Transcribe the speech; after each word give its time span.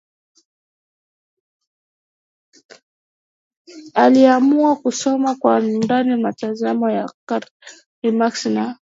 Aliamua 3.95 4.75
kusoma 4.75 5.35
kwa 5.35 5.55
undani 5.55 6.23
mitazamo 6.23 6.89
ya 6.89 7.11
Karl 7.25 7.47
Marx 8.13 8.45
na 8.45 8.79